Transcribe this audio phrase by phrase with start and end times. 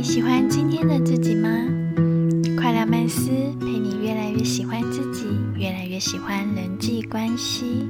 [0.00, 1.50] 你喜欢今天的自己吗？
[2.56, 3.28] 快乐曼斯
[3.60, 5.26] 陪你越来越喜欢自己，
[5.58, 7.86] 越来越喜欢人际关系。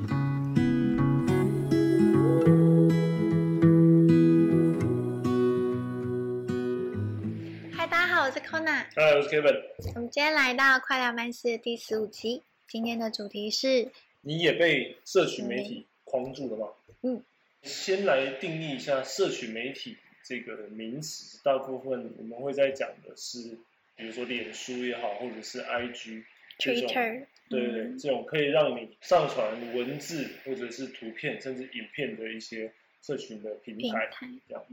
[7.73, 9.63] 嗨，大家好，我是 Kona，嗨，我是 Kevin。
[9.95, 13.89] 我们今天来到快乐曼斯的第十五集，今天的主题是
[14.23, 16.67] 你也被社群媒体框住了吗？
[17.03, 17.23] 嗯，
[17.63, 19.97] 先来定义一下社群媒体
[20.31, 21.41] 这个名词。
[21.43, 23.59] 大部分我们会在讲的是，
[23.97, 26.23] 比如说脸书也好，或者是 IG、
[26.57, 34.07] 这种 Twitter，对对这种可以让你上传文字或者是图片，甚至影片的一些社群的平台。
[34.07, 34.41] 平台。
[34.49, 34.65] 这样，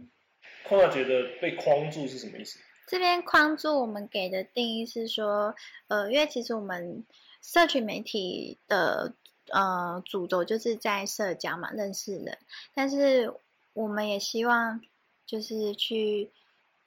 [0.63, 2.59] 空娜觉得被框住是什么意思？
[2.85, 5.55] 这边框住我们给的定义是说，
[5.87, 7.03] 呃，因为其实我们
[7.41, 9.15] 社群媒体的
[9.49, 12.37] 呃主轴就是在社交嘛，认识人，
[12.75, 13.33] 但是
[13.73, 14.81] 我们也希望
[15.27, 16.31] 就是去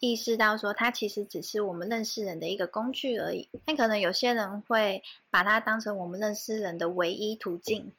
[0.00, 3.48] 意识到说，它其实只是我们认识人的一个工具而已。
[3.66, 7.92] 但可能有些人会把它当成我们认识人的唯一途径，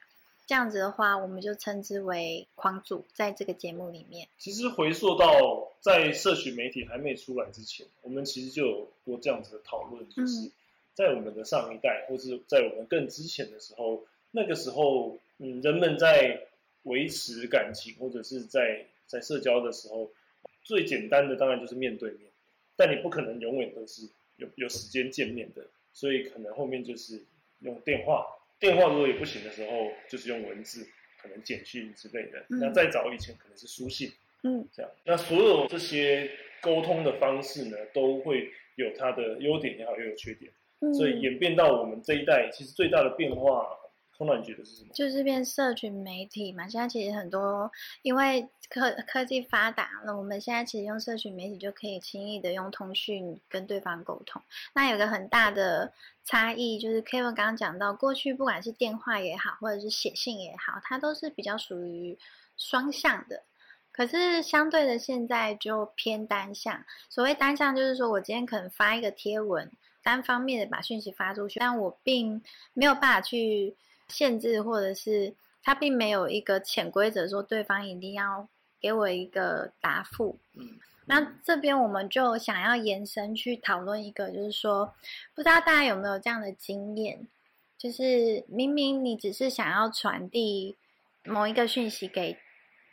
[0.46, 4.28] 这样子的话，我们就称之为框住，在这个节目里面。
[4.36, 10.52] 其实回溯到在社群媒体还没出来之前，我们其实就有过这样子的讨论，就是嗯
[10.94, 16.42] 在我们的上一代，或是在我们更之前的时候，那个时候，嗯，人们在
[16.82, 20.10] 维持感情或者是在在社交的时候，
[20.62, 22.30] 最简单的当然就是面对面，
[22.76, 27.22] 但你不可能永远都是有有时间见面的，所以可能后面就是
[27.60, 28.26] 用电话，
[28.58, 30.86] 电话如果也不行的时候，就是用文字，
[31.20, 32.44] 可能简讯之类的。
[32.50, 34.10] 嗯那再早以前可能是书信。
[34.44, 43.78] 嗯这样，那所有这些沟通的方式呢，都会有它的优点也好，也有缺点，嗯所以演变到我们这一代，其实最大的变化，
[44.22, 44.90] 空暖你觉得是什么？
[44.94, 47.70] 就是变社群媒体嘛，现在其实很多
[48.02, 54.40] 因为科科技发达了，我们现在其实用社群媒体就可以轻易的用通讯跟对方沟通。
[54.74, 55.92] 那有个很大的
[56.24, 62.16] 差异，就是 Kevin 刚刚讲到，过去不管是电话也好，或者是写信也好，它都是比较属于
[62.56, 63.42] 双向的。
[63.90, 66.84] 可是相对的，现在就偏单向。
[67.10, 69.70] 所谓单向，就是说我今天可能发一个贴文，
[70.02, 73.76] 单方面的把讯息发出去，但我并没有办法去
[74.12, 75.34] 限制，或者是
[75.64, 78.46] 他并没有一个潜规则说对方一定要
[78.80, 80.38] 给我一个答复。
[80.54, 84.94] 嗯，那这边我们就想要延伸去讨论一个，就是说，
[85.34, 87.26] 不知道大家有没有这样的经验，
[87.78, 90.76] 就是明明你只是想要传递
[91.24, 92.36] 某一个讯息给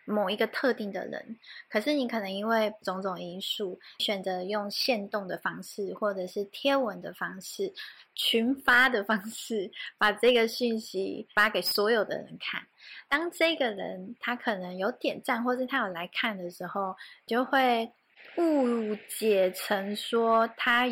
[0.09, 1.37] 某一个特定的人，
[1.69, 7.71] 可是你可能因为种种因素，选择用线动的方式，或者是贴文的方式、
[8.15, 12.61] 群发的方式，把这个讯息发给所有的人看。
[13.07, 16.95] 当这个人他可能有点赞，或是他有来看的时候，
[17.27, 17.91] 就会
[18.37, 20.85] 误解成说他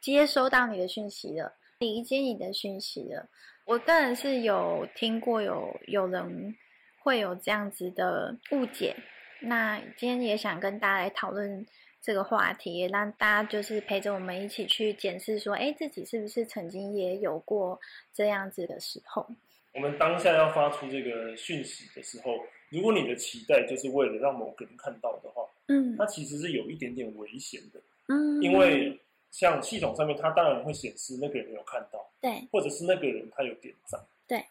[0.00, 3.28] 接收到你的讯息了，理解你的讯息了。
[3.64, 6.56] 我个人是有听过有有人
[7.02, 8.94] 会有这样子的误解，
[9.40, 11.66] 那今天也想跟大家来讨论
[12.00, 17.80] 这个话题，也让大家就是陪着我们一起去检视说，哎，自己是不是曾经也有过
[18.14, 19.26] 这样子的时候？
[19.74, 25.96] 我们当下要发出这个讯息的时候，如果你的期待就是为了让某个人看到的话，嗯。
[25.96, 32.46] 它其实是有一点点危险的，嗯，因为像系统上面，它当然会显示那个人有看到，对。
[32.52, 34.44] 或者是那个人他有点赞，对，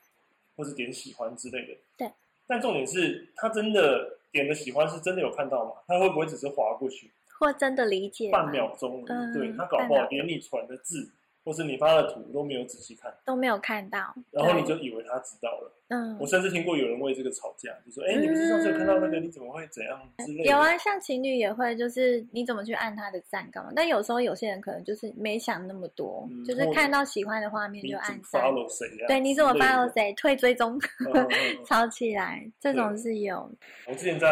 [0.56, 2.12] 或者点喜欢之类的，对。
[2.52, 5.72] 但重点是他真的点的喜欢是真的有看到吗？
[5.88, 9.06] 他会不会只是划过去或真的理解半秒钟？
[9.08, 11.10] 嗯对他搞不好连你传的字
[11.44, 15.78] 或是你发的图都没有仔细看，都没有看到，然后你就以为他知道了。
[15.94, 23.74] 嗯我甚至听过有人为这个吵架，就说：“哎、你不是上次有看到那个，你怎么会怎样之类的？”有啊，像情侣也会，就是你怎么去按他的赞干嘛？
[23.76, 28.42] 但有时候有些人可能就是没想那么多，嗯就是看到喜欢的画面就按赞。
[28.42, 29.08] follow 谁啊？
[29.10, 30.14] 对，你怎么 follow 谁？
[30.14, 30.80] 退追踪，
[31.68, 33.52] 吵起来，这种是有。
[33.86, 34.30] 我之前在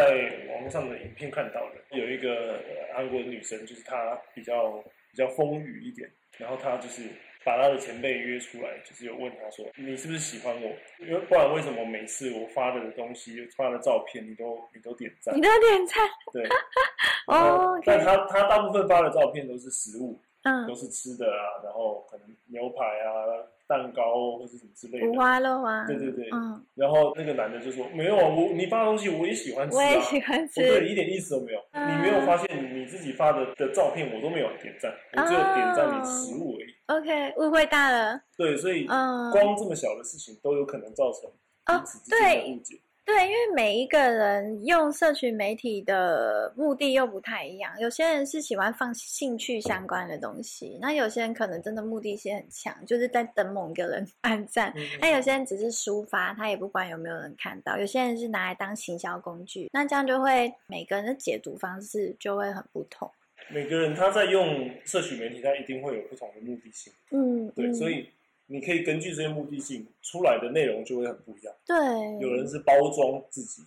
[0.54, 4.78] 网络上的影片看到的，有一个呃韩国的女生，就是她比较
[5.12, 7.04] 比较风雨一点，然后他就是
[7.44, 10.72] 把他的前辈约出来，就是有问他说：“你是不是喜欢我？
[11.06, 15.98] 因为不然为什么每次我发的东西、发的照片，你都你都点赞你？”都点赞
[16.34, 16.48] 对，
[17.28, 23.26] 哦但他他大部分发的照片都是食物，嗯都，是吃的啊，然后可能牛排啊、
[23.68, 25.18] 蛋糕或是什么之类的五的。
[25.20, 31.60] 花肉啊，对对对嗯，然后那个男的就说：“没有啊，我你发的东西我也喜欢吃啊。”我也喜欢我对你，一点意思都没有。
[31.72, 36.76] 嗯你没有发现你自己发的的照片我都没有点赞，我只有点赞你食物而已。
[36.88, 41.30] OK，误会大了，对，所以嗯，光这么小的事情都有可能造成
[41.68, 42.82] 哦彼此之间的对误解。
[43.12, 54.72] 对，因为每一个人用社群媒体的目的又不太一样，有些人是喜欢放兴趣相关的东西，那有些人可能真的目的性很强，就是在等某个人 按赞。
[55.02, 57.80] 那有些人只是抒发，他也不管有没有人看到。
[57.80, 63.10] 有些人是拿来当行销工具，那这样就会每个人的解读方式就会很不同。
[63.50, 66.94] 每个人他在用社群媒体，他一定会有不同的目的性。
[67.10, 68.08] 嗯，对，所以。
[68.52, 71.54] 你可以根据这些目的性出来的内容就会很不一样。
[71.68, 71.76] 对，
[72.20, 73.62] 有人是包装自己，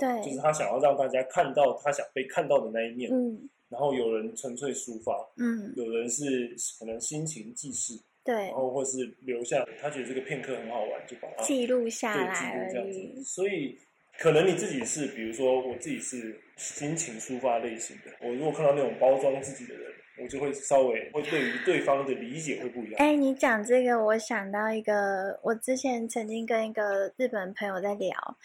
[0.00, 3.08] 对，就是他想要让大家看到他想被看到的那一面。
[3.12, 13.22] 嗯，然后有人纯粹抒发，嗯，有人是可能心情记事，对，然后或是留下他觉得这个片刻很好玩，就把它记录下来，记录这样子。
[13.22, 13.78] 所以
[14.18, 19.92] 可能你自己是，比如说我自己是心情抒发类型的，我如果看到那种包装自己的人。
[20.22, 22.94] 我就会稍微会对于对方的理解会不一样。
[22.98, 28.36] 哎，你讲这个，我想到一个，我之前曾经跟一个日本朋友在聊，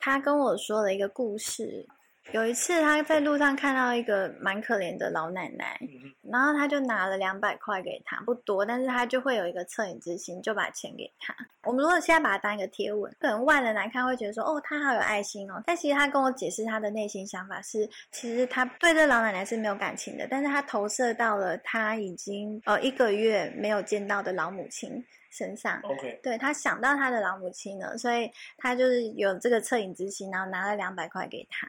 [0.00, 1.86] 他跟我说了一个故事。
[2.32, 5.78] 有一次，他在路上看到一个蛮可怜的老奶奶，
[6.22, 11.36] 然后他就拿了两百块给她，不多，但是他就会有一个恻隐之心，就把钱给她。
[11.66, 15.62] 我们如果现在把它当一个贴文，可能外人来看会觉得说，哦，他好有爱心哦。
[15.66, 25.04] 但其实他跟我解释他的内心想法是，其实他对这老奶奶是没有感情的，但是他投射到了他已经呃一个月没有见到的老母亲。
[25.34, 31.68] 身上，OK，对他想到他的老母亲了，所以他就是有这个恻隐之心，然后拿了两百块给他。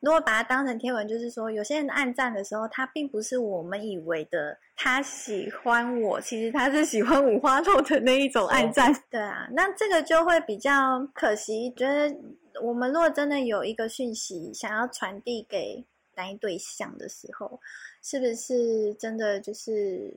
[0.00, 8.90] 如果把它当成贴文，就是说有些人暗赞的时候，他并不是我们以为的他喜欢我，其实他是喜欢五花肉的那一种暗赞。
[9.10, 11.70] 对啊，那这个就会比较可惜。
[11.72, 12.14] 觉得
[12.62, 15.84] 我们如果真的有一个讯息想要传递给
[16.14, 17.60] 单一对象的时候，
[18.02, 20.14] 是不是真的就是？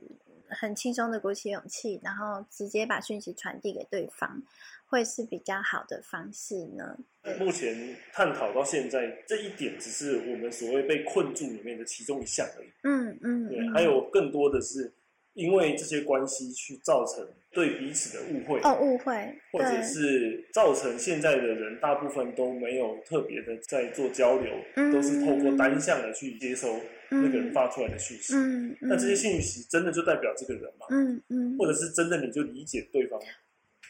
[0.50, 4.42] 很轻松的鼓起勇气，然后直接把讯息传递给对方，
[4.86, 6.98] 会是比较好的方式呢。
[7.38, 12.68] 目前探讨到现在，这一点只是我们所谓被困住里面的其中一项而已。
[12.84, 14.90] 嗯嗯，对，还有更多的是
[15.38, 24.52] 因为这些关系去造成对彼此的误会哦，误会，或者是造成现在的人大部分都没有特别的在做交流，
[24.92, 26.68] 都是透过单向的去接收。
[27.10, 28.34] 那个人发出来的讯息，
[28.82, 30.86] 那这些讯息真的就代表这个人吗？
[30.90, 33.18] 嗯嗯，或者是真的你就理解对方，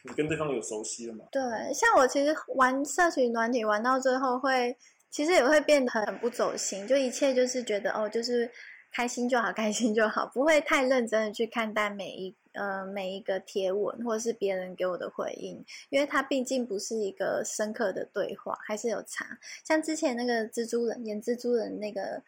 [0.04, 1.24] 你跟对方有熟悉了吗？
[1.32, 1.42] 对，
[1.74, 4.76] 像我其实玩社群软体玩到最后会，
[5.10, 8.48] 其实也会变得很不走心，就一切就是觉得哦，就是
[8.90, 19.38] 开心就好， 开心就好，不会太认真的去看待每一呃每一个贴文或者是别人给我的回应，因为它毕竟不是一个深刻的对话，还是有差。
[19.64, 22.22] 像之前那个蜘蛛人演蜘蛛人那个。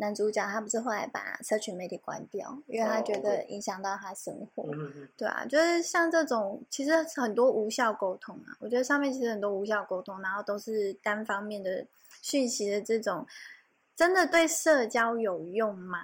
[0.00, 4.64] 男主角他不是后来把社群媒体关掉，因为他觉得影响到他生活。
[5.16, 8.56] 对啊，就是像这种，其实很多无效沟通啊。
[8.60, 11.84] 我觉得上面其实很多无效沟通，然后都是单方面的
[12.22, 13.26] 讯息的这种，
[13.98, 15.98] 真的对社交有用吗？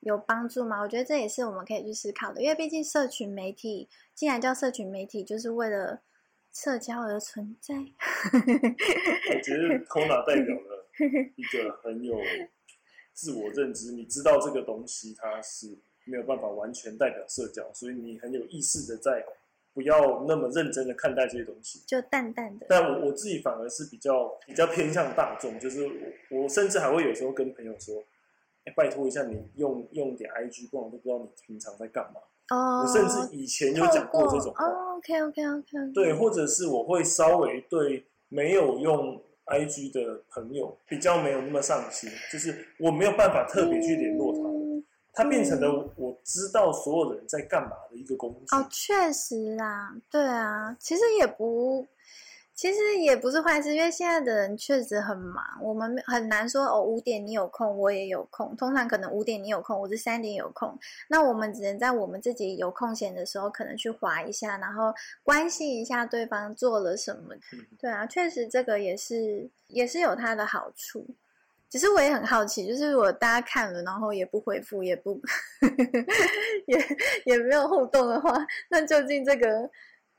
[0.00, 0.82] 有帮助吗？
[0.82, 2.42] 我觉得这也是我们可以去思考的。
[2.42, 6.02] 因为毕竟社群媒体既然叫社群媒体，就是为了
[6.52, 7.74] 社交而存在。
[7.74, 10.86] 我觉得 Kona 代表了
[11.36, 12.14] 一个很有。
[13.14, 19.24] 自我认知，你知道这个东西它是没有办法完全代表社交，所以你很有意识的在
[19.78, 22.66] 不要那么认真的看待这些东西，就淡淡的。
[22.68, 28.02] 但我我自己反而是比较比较偏向大众，就是我我甚至还会有时候跟朋友说，
[28.64, 32.20] 哎，拜托一下你用用点 IG，不然我都不知道你平常在干嘛。
[32.50, 32.82] 哦。
[32.82, 34.64] 我甚至以前有讲过这种话。
[34.96, 35.92] OK OK OK。
[35.94, 39.22] 对，或者是我会稍微对没有用。
[39.50, 44.40] I G 的朋友比较没有那么上心，就是我没有办法特别去联络他，
[45.18, 48.54] 他变成了我知道所有人在干嘛的一个工具。
[48.54, 51.84] 哦，确实啦，对啊，其实也不。
[52.54, 58.56] 其实也不是坏事，因为现在的人确实很忙，我们很难说哦，五点你有空，我也有空。
[58.56, 60.76] 通常可能五点你有空，我是三点有空，
[61.08, 67.32] 那我们只能在我们自己有空闲的时候，可能去划一下，然后关心一下对方做了什么。
[67.78, 71.06] 对啊，确实这个也是也是有它的好处。
[71.70, 75.20] 只是我也很好奇，就是如果大家看了，然后也不回复，也不
[76.66, 76.78] 也
[77.26, 78.34] 也没有互动的话，
[78.70, 79.70] 那究竟这个？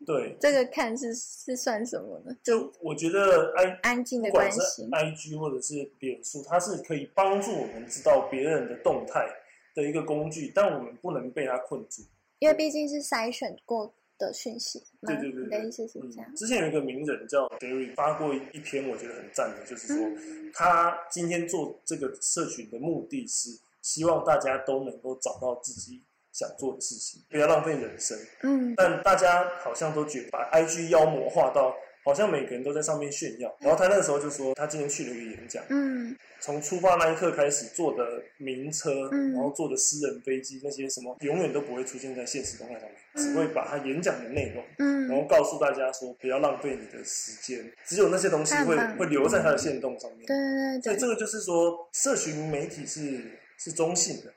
[0.06, 2.34] 对，这个看是是算什么呢？
[2.42, 9.28] 就我觉得安安静的关系，I G 或者是脸书，它是可以帮助我们知道别人的动态
[9.76, 12.04] 的一个工具，但我们不能被它困住，
[12.40, 14.84] 因为毕竟是筛选过的讯息。
[15.02, 16.36] 对对对，的意思是这样。
[16.36, 20.06] 之前有一个名人叫 Jerry 发过一篇，我觉得很赞的，就是说
[20.54, 26.04] 他今天做这个社群的目的是希望大家都能够找到自己。
[26.32, 28.18] 想做的事情，不要浪费人生。
[28.44, 33.56] 嗯，但大家好像都觉得把 IG 妖魔化到好像每个人都在上面炫耀。
[33.60, 36.16] 然后他那个时候就说，他今天去了一个演讲，嗯。
[36.42, 39.34] 从出发那一刻开始坐的名车，嗯。
[39.34, 43.22] 然后坐的私人飞机，那些什么永远都不会出现在现实动态上面，嗯。
[43.22, 45.08] 只会把他演讲的内容，嗯。
[45.08, 50.26] 然后嗯，告诉大家说不要浪费你的时间，只有那些东西会会留在他的线动上面。
[50.26, 54.34] 对对对对，所以这个就是说，社群媒体是是中性的，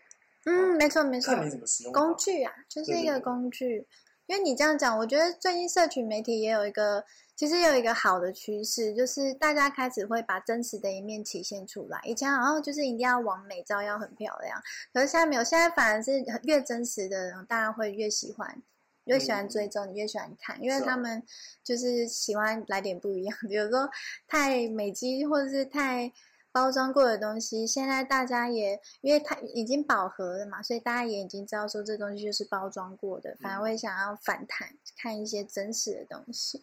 [0.46, 3.20] 嗯，没错没错，看你怎么使用工具啊，就是一个对对对。
[3.20, 3.86] 工具。
[4.26, 7.04] 因为你这样讲，我觉得最近社群媒体也有一个，
[7.34, 12.00] 其实有一个好的趋势，就是大家开始会把真实的一面体现出来。
[12.04, 14.62] 以前好像就是一定要往美照要很漂亮，
[14.92, 18.62] 可是现在没有，现在反而是越真实的人，大家会越喜欢。
[19.06, 21.20] 越喜欢追踪，你越喜欢看，因为他们
[21.64, 23.48] 就是喜欢来点不一样的。
[23.48, 23.88] 有时候
[24.28, 26.12] 太美肌或者是太
[26.52, 36.62] 包装过的东西，现在大家也因为它已经饱和了嘛，所以大家也已经知道说这东西就是包装过的，反而会想要反弹看一些真实的东西。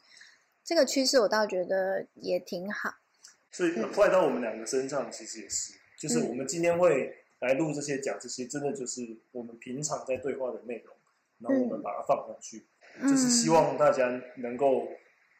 [0.69, 2.93] 这个趋势我倒觉得也挺好。
[3.49, 10.95] 所以嗯坏到我们两个身上，其实也是，就是我们今天会来录这些讲这些，真的就是我们平常在对话的内容，
[11.39, 12.67] 然后我们把它放上去，
[12.99, 13.09] 嗯。
[13.09, 14.87] 就是希望大家能够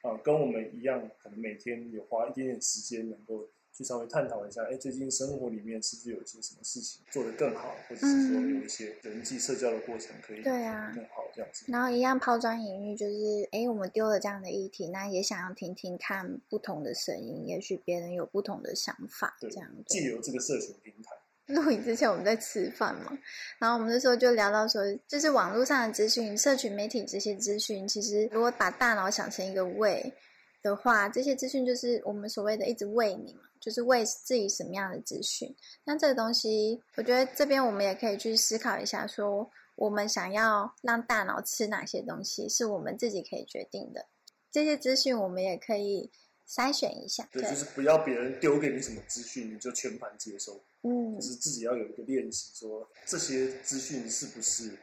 [0.01, 3.48] 呃跟我们一样，可能每天有花一点点时间，能够
[3.79, 11.63] 去稍微探讨一下，哎，最近生活里面是不是有一些什么事情做得更好，或者是说有一些人际社交的过程可以对啊更好这样子。
[11.69, 19.83] 然后一样抛砖引玉，就是哎，我们丢了这样的议题，那也想要听听看不同的声音，也许别人有不同的想法，对这样子。
[19.88, 23.17] 借由这个社群平台，录影之前我们在吃饭嘛，
[23.59, 30.13] 然后我们那时候就聊到说，就是网络上的资讯、社群媒体这些资讯，其实如果把大脑想成一个胃
[30.62, 35.55] 的话，这些资讯就是我们所谓的一直喂你嘛，就是为自己什么样的资讯。
[35.83, 44.05] 那这个东西，我觉得这边我们也可以去思考一下说我们想要让大脑吃哪些东西，是我们自己可以决定的。
[44.51, 46.09] 这些资讯我们也可以
[46.47, 50.59] 筛选一下，对，就是不要别人丢给你什么资讯，你就全盘接收。
[50.81, 54.79] 嗯就，是自己要有一个练习，说这些资讯是不是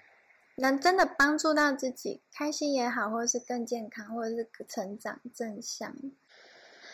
[0.58, 5.94] 能真的帮助到自己，开心也好，或者是更健康，或者是成长正向。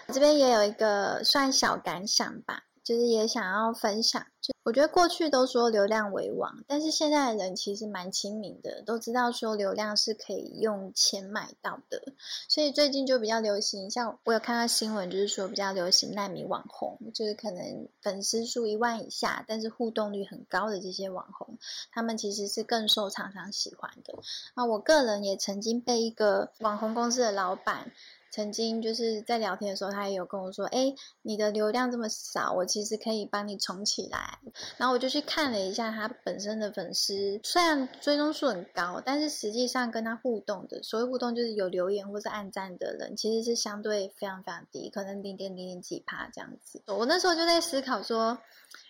[0.09, 4.26] 这边也有一个算小感想吧，就是也想要分享。
[4.40, 12.02] 就我觉得过去都说流量为王，但是现在的人其实蛮亲民的，都知道说流量是可以用钱买到的。
[12.49, 21.56] 所以最近就比较流行，像我有看到新闻，就是说比较流行奈米网红，就是可能粉丝数一万以下，但是互动率很高的这些网红，
[21.92, 24.12] 他们其实是更受厂商喜欢的。
[24.54, 27.92] 啊，我个人也曾经被一个网红公司的老板。
[28.32, 34.38] 曾经就是在聊天的时候，他也有跟我说：“哎，你的流量这么少，我其实可以帮你冲起来。”
[34.78, 46.82] 然后我就去看了一下他本身的粉丝，虽然追踪数很高，但是实际上跟他互动的，所谓互动就是有留言或是按赞的人，其实是相对非常非常低，可能零点零点几趴这样子。
[46.86, 48.38] 我那时候就在思考说，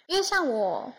[0.06, 0.92] 因为像我，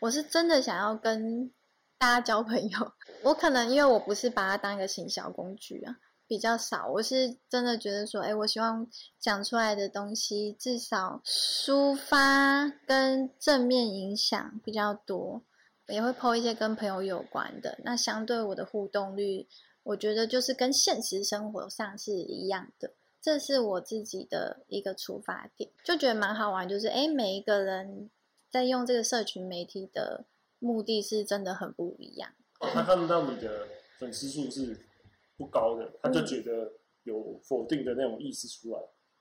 [0.00, 1.50] 我是真的想要跟
[1.98, 2.92] 大家交朋友，
[3.24, 5.96] 我可能因为我不是把它当一个行销工具啊。
[6.28, 8.86] 比较少，我是真的觉得说，哎，我希望
[9.18, 15.42] 讲出来的东西至少抒发跟正面影响比较多，
[15.88, 17.78] 也会抛一些跟朋友有关的。
[17.82, 19.48] 那相对我的互动率，
[19.82, 22.92] 我觉得就是跟现实生活上是一样的，
[23.22, 26.68] 这是我自己的一个出发点，就觉得蛮好玩。
[26.68, 28.10] 就是哎，每一个人
[28.50, 30.26] 在用这个社群媒体的
[30.58, 32.30] 目的是真的很不一样。
[32.60, 33.66] 他看到你的
[33.98, 34.87] 粉丝数是
[35.38, 36.70] 不高的，他就觉得
[37.04, 38.80] 有否定的那种意思出来，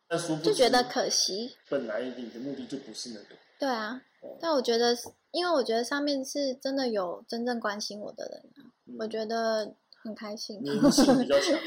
[0.10, 1.56] 但殊不知就觉得可惜。
[1.70, 3.36] 本来你的目的就不是那个。
[3.60, 4.96] 对啊哦，但我觉得，
[5.32, 10.64] 因为我觉得上面是真的有真正关心我的人啊，嗯我觉得很开心。
[10.64, 11.58] 粘性比较强，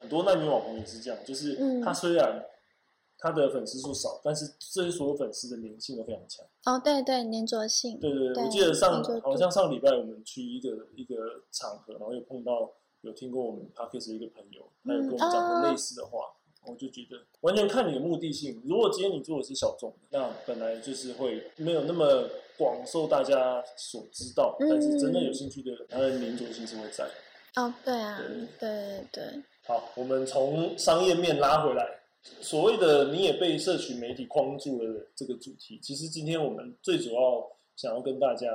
[0.00, 2.44] 很多难民网红也是这样，就是嗯他虽然
[3.18, 6.44] 他的粉丝数少，但是这些所有粉丝的粘性都非常强。
[6.64, 7.98] 哦，对对，粘着性。
[7.98, 16.32] 对对对，对我记得上好像上礼拜我们去一个一个场合，然后又碰到有听过我们 podcast 的一个朋友，他有跟我们讲过类似的话，
[16.64, 18.60] 我就觉得完全看你的目的性。
[18.64, 27.04] 如果今天你做的是小众，那本来就是会没有那么广受大家所知道，嗯但是真正有兴趣的人，他的民族性是会在。
[27.56, 28.18] 哦，对啊
[28.58, 31.84] 对，对对好，我们从商业面拉回来，
[32.40, 38.46] 所谓的你也被社群媒体框住了这个主题，其实今天我们最主要想要跟大家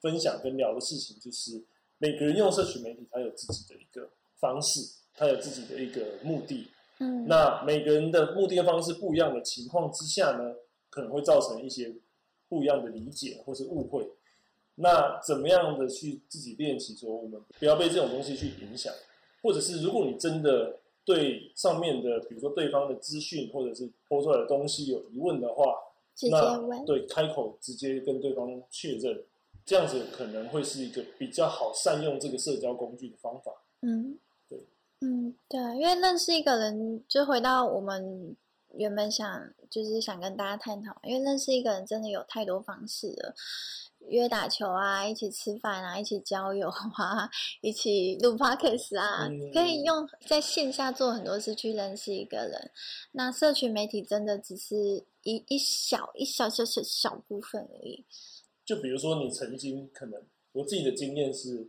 [0.00, 1.62] 分享跟聊的事情，就是
[2.02, 4.80] 每个人用社群媒体，他有自己的一个方式，
[5.14, 6.66] 他有自己的一个目的。
[6.98, 10.52] 嗯，那每个人的目的跟方式不一样的情况之下呢，
[10.90, 11.94] 可能会造成一些
[12.48, 14.04] 不一样的理解或是误会。
[14.74, 18.92] 那怎么样的去自己练习，说我们不要被这种东西去影响，
[19.40, 25.72] 或者是如果你真的对上面的，比如说对方的资讯或者是播出来的东西有疑问的话，
[26.28, 29.22] 那问，对开口直接跟对方确认，
[29.64, 33.52] 这样子可能会是一个比较好善用这个社交工具的方法。
[33.80, 34.58] 嗯，对，
[35.00, 38.36] 嗯，对，因为认识一个人，就回到我们
[38.74, 43.34] 原本想就是想跟大家探讨，因为认识一个人真的有太多方式了。
[44.08, 52.72] 约打球啊，一起吃饭啊，一起交友啊，一起录 podcast 啊，嗯可以用在线下做很多事去认识一个人。
[53.12, 58.04] 那社群媒体真的只是一一小一小小小小部分而已。
[58.74, 60.18] 就比如说你曾经可能，
[60.52, 61.68] 我自己的经验是，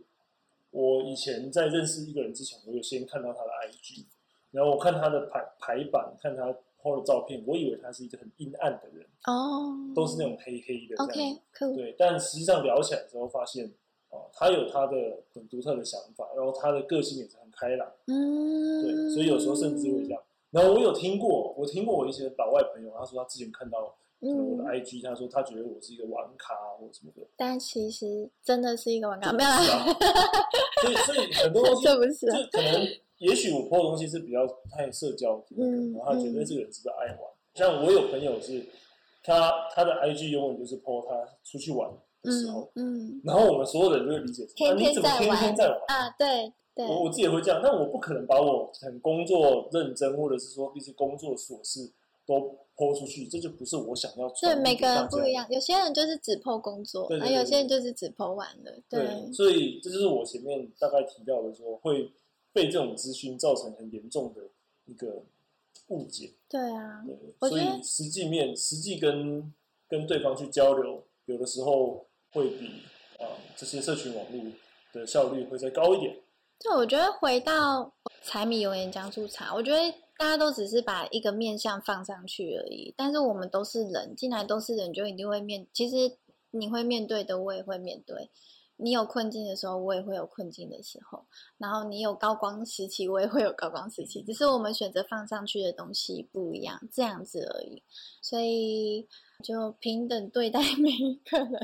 [0.70, 4.06] 我以前在认识一个人之前，我有先看到他的 IG，
[4.52, 6.46] 然后我看他的排排版，看他
[6.82, 11.12] PO 的照片，我以为他是一个很阴暗的人，哦，都是那种黑黑的这样子。
[11.12, 13.70] OK 对，但实际上聊起来之后发现，
[14.08, 20.22] 哦，他有他的很独特的想法，然后他的个性也是很开朗，嗯，对，所以有时候甚至会这样。
[20.50, 23.94] 然后我有听过，我听过我一些老外朋友，他说他之前看到
[24.32, 29.84] 我的嗯，IG，他说他觉得我是一个玩咖或者什么的，但其实真的是一个玩咖，没有啦，
[30.82, 32.88] 所以所以很多东西这不是啊就可能，
[33.18, 37.18] 也许我 PO 的东西是比较太社交的，嗯然后他觉得嗯这个人是不是爱玩？
[37.54, 38.64] 像我有朋友是，
[39.22, 41.90] 他他的 IG 永远就是 PO 他出去玩
[42.22, 45.78] 的时候嗯，嗯然后我们所有人就会理解成，天天天在玩天在玩？
[45.88, 51.88] 啊，对对，我我自己也会这样，但我不可能把我很工作认真，或者是说一些工作琐事
[52.26, 62.12] 都抛出去，这就不是我想要对传递每个人不一样，有些人就是只抛工作，对对对而有些人就是只抛玩的，对，所以这就是我前面大概提到的说，会
[62.52, 64.42] 被这种资讯造成很严重的
[64.86, 65.22] 一个
[65.88, 66.32] 误解。
[66.48, 69.52] 对啊，对，所以实际面实际跟
[69.88, 72.66] 跟对方去交流，有的时候会比
[73.20, 74.52] 啊、这些社群网络
[74.92, 76.20] 的效率会再高一点。
[76.58, 77.93] 对，我觉得回到
[78.24, 79.78] 柴米油盐酱醋茶，我觉得
[80.16, 82.92] 大家都只是把一个面相放上去而已。
[82.96, 85.66] 但是我们都是人，进来都是人，就一定会面。
[85.72, 86.16] 其实
[86.50, 88.30] 你会面对的，我也会面对。
[88.76, 91.26] 你有困境的时候，我也会有困境的时候。
[91.58, 94.22] 然后你有高光时期，我也会有高光时期。
[94.22, 97.82] 只是我们选择放上去的东西不一样，这样子而已。
[98.20, 99.06] 所以
[99.44, 101.60] 就平等对待 每一个人，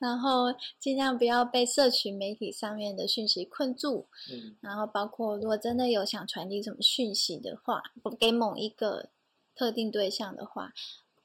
[0.00, 4.08] 然后尽量不要被社群媒体上面的讯息困住。
[4.32, 9.10] 嗯，然后包括如果真的有想传递什么讯息的话，不给某一个
[9.54, 10.72] 特定对象的话，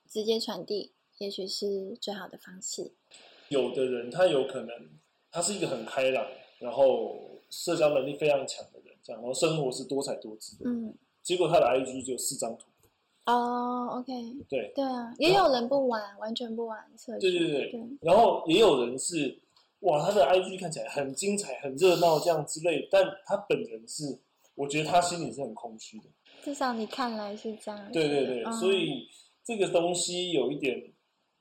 [0.07, 2.91] 直接传递也许是最好的方式。
[3.49, 4.69] 有的人他有可能
[5.31, 6.23] 他是一个很开朗，
[6.59, 12.67] 然后社交能力非常强的人，这样，然后生活是多彩多姿的，嗯，结果他的 IG 只有四张图。
[13.25, 14.11] 哦，OK，
[14.47, 19.39] 对，对啊，也有人不玩，完全不玩社区，对对对对，然后也有人是，
[19.79, 24.19] 哇，他的 IG 看起来很精彩、很热闹这样之类，但他本人是，
[24.53, 26.05] 我觉得他心里是很空虚的。
[26.43, 27.91] 至少你看来是这样。
[27.91, 29.07] 对对对，嗯所以
[29.43, 30.93] 这个东西有一点，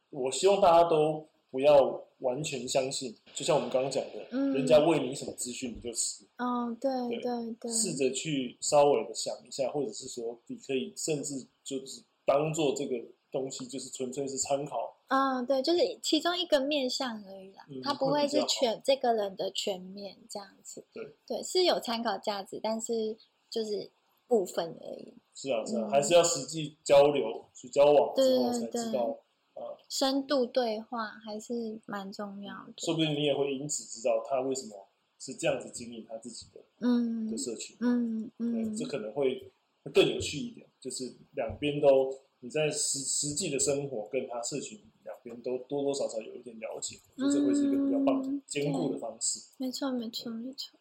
[0.09, 20.85] 我希望大家都不要完全相信，就像我们刚刚讲的，嗯人家喂你什么资讯你就吃，哦，对对对对，试着去稍微的想一下，或者是说你可以甚至就是当做这个东西就是纯粹是参考，嗯，对，就是其中一个面向而已啦，嗯它不会是全这个人的全面这样子。
[20.93, 23.17] 对对，是有参考价值，但是
[23.49, 23.89] 就是
[24.27, 25.15] 部分而已。
[25.37, 29.17] 是啊是啊，嗯还是要实际交流去交往之后才对对知道，
[29.55, 32.75] 呃，深度对话还是蛮重要的。
[32.79, 34.89] 说不定你也会因此知道他为什么
[35.19, 37.77] 是这样子经营他自己的嗯的社群。
[37.81, 49.41] 嗯，嗯这可能会会更有趣一点，就是两边都你在实实际的生活跟他社群两边都多多少少有一点了解，我觉得这会是一个比较棒的嗯兼顾的方式。
[49.59, 50.79] 没错没错没错。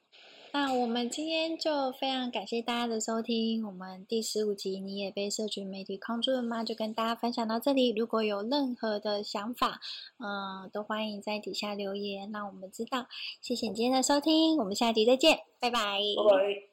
[0.55, 6.63] 那我们今天就非常感谢大家的收听，我们第十五集你也被社群媒体框住了吗？
[6.63, 7.89] 就跟大家分享到这里。
[7.89, 9.81] 如果有任何的想法，
[10.19, 13.07] 嗯、都欢迎在底下留言，让我们知道。
[13.41, 15.79] 谢谢你今天的收听，我们下集再见，拜拜。
[15.79, 16.72] 拜拜。